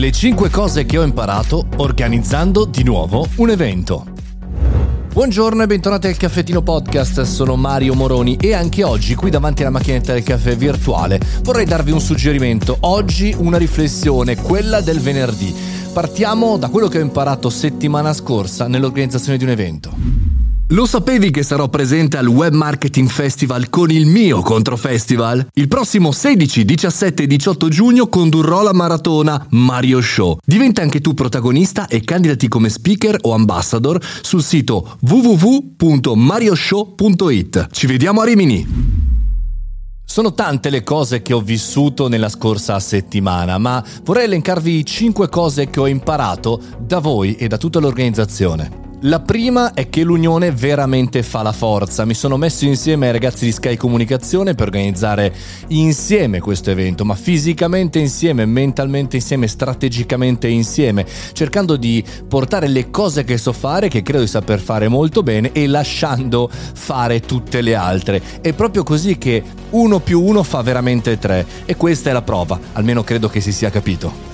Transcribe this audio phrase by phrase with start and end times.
[0.00, 4.06] Le 5 cose che ho imparato organizzando di nuovo un evento.
[5.12, 9.72] Buongiorno e bentornati al Caffettino Podcast, sono Mario Moroni e anche oggi qui davanti alla
[9.72, 12.78] macchinetta del caffè virtuale vorrei darvi un suggerimento.
[12.80, 15.54] Oggi una riflessione, quella del venerdì.
[15.92, 20.29] Partiamo da quello che ho imparato settimana scorsa nell'organizzazione di un evento.
[20.72, 25.48] Lo sapevi che sarò presente al Web Marketing Festival con il mio Controfestival?
[25.54, 30.38] Il prossimo 16, 17 e 18 giugno condurrò la maratona Mario Show.
[30.44, 37.66] Diventa anche tu protagonista e candidati come speaker o ambassador sul sito www.marioshow.it.
[37.72, 38.64] Ci vediamo a Rimini!
[40.04, 45.68] Sono tante le cose che ho vissuto nella scorsa settimana, ma vorrei elencarvi 5 cose
[45.68, 48.89] che ho imparato da voi e da tutta l'organizzazione.
[49.04, 52.04] La prima è che l'unione veramente fa la forza.
[52.04, 55.34] Mi sono messo insieme ai ragazzi di Sky Comunicazione per organizzare
[55.68, 63.24] insieme questo evento, ma fisicamente insieme, mentalmente insieme, strategicamente insieme, cercando di portare le cose
[63.24, 67.74] che so fare, che credo di saper fare molto bene, e lasciando fare tutte le
[67.74, 68.20] altre.
[68.42, 71.46] È proprio così che uno più uno fa veramente tre.
[71.64, 74.29] E questa è la prova, almeno credo che si sia capito.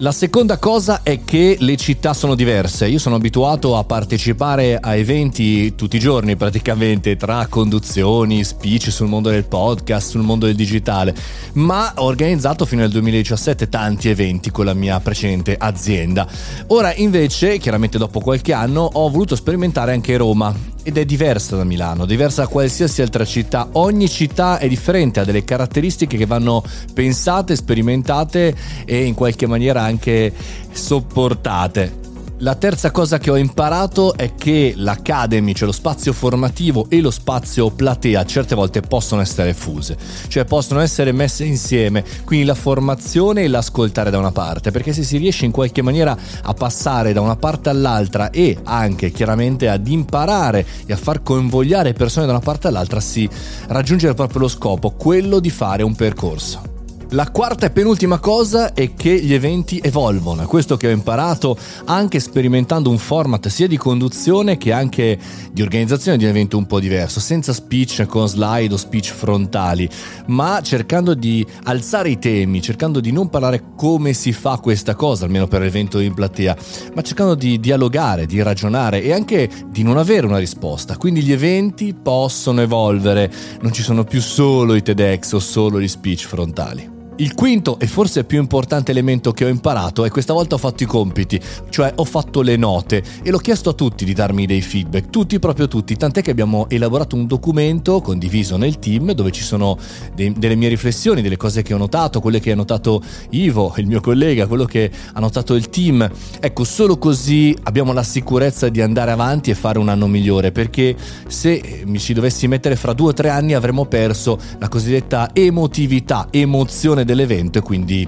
[0.00, 2.86] La seconda cosa è che le città sono diverse.
[2.86, 9.06] Io sono abituato a partecipare a eventi tutti i giorni praticamente, tra conduzioni, speech sul
[9.06, 11.14] mondo del podcast, sul mondo del digitale,
[11.54, 16.28] ma ho organizzato fino al 2017 tanti eventi con la mia precedente azienda.
[16.66, 20.54] Ora invece, chiaramente dopo qualche anno, ho voluto sperimentare anche Roma
[20.86, 23.70] ed è diversa da Milano, diversa da qualsiasi altra città.
[23.72, 26.62] Ogni città è differente, ha delle caratteristiche che vanno
[26.94, 30.32] pensate, sperimentate e in qualche maniera anche
[30.70, 32.05] sopportate.
[32.40, 37.10] La terza cosa che ho imparato è che l'Academy, cioè lo spazio formativo e lo
[37.10, 39.96] spazio platea, certe volte possono essere fuse,
[40.28, 45.02] cioè possono essere messe insieme, quindi la formazione e l'ascoltare da una parte, perché se
[45.02, 49.88] si riesce in qualche maniera a passare da una parte all'altra e anche chiaramente ad
[49.88, 53.26] imparare e a far convogliare persone da una parte all'altra, si
[53.68, 56.75] raggiunge proprio lo scopo, quello di fare un percorso.
[57.10, 62.18] La quarta e penultima cosa è che gli eventi evolvono, questo che ho imparato anche
[62.18, 65.16] sperimentando un format sia di conduzione che anche
[65.52, 69.88] di organizzazione di un evento un po' diverso, senza speech con slide o speech frontali,
[70.26, 75.26] ma cercando di alzare i temi, cercando di non parlare come si fa questa cosa,
[75.26, 76.56] almeno per l'evento in platea,
[76.92, 80.96] ma cercando di dialogare, di ragionare e anche di non avere una risposta.
[80.96, 85.86] Quindi gli eventi possono evolvere, non ci sono più solo i TEDx o solo gli
[85.86, 86.94] speech frontali.
[87.18, 90.82] Il quinto e forse più importante elemento che ho imparato è questa volta ho fatto
[90.82, 91.40] i compiti,
[91.70, 95.38] cioè ho fatto le note e l'ho chiesto a tutti di darmi dei feedback, tutti
[95.38, 99.78] proprio tutti, tant'è che abbiamo elaborato un documento condiviso nel team dove ci sono
[100.14, 103.00] dei, delle mie riflessioni, delle cose che ho notato, quelle che ha notato
[103.30, 106.06] Ivo, il mio collega, quello che ha notato il team.
[106.38, 110.94] Ecco, solo così abbiamo la sicurezza di andare avanti e fare un anno migliore, perché
[111.28, 116.28] se mi ci dovessi mettere fra due o tre anni avremmo perso la cosiddetta emotività,
[116.30, 118.06] emozione dell'evento e quindi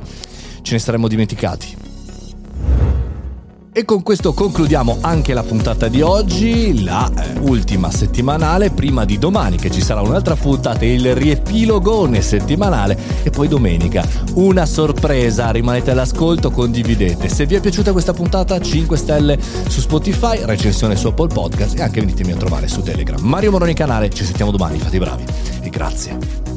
[0.61, 1.87] ce ne saremmo dimenticati.
[3.79, 9.19] E con questo concludiamo anche la puntata di oggi, la eh, ultima settimanale, prima di
[9.19, 14.05] domani che ci sarà un'altra puntata, il riepilogone settimanale e poi domenica
[14.35, 17.29] una sorpresa, rimanete all'ascolto, condividete.
[17.29, 19.39] Se vi è piaciuta questa puntata 5 stelle
[19.69, 23.21] su Spotify, recensione su Apple Podcast e anche venitemi a trovare su Telegram.
[23.21, 25.25] Mario Moroni canale, ci sentiamo domani, fate i bravi
[25.61, 26.48] e grazie.